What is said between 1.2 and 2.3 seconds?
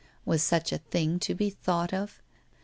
be thought of?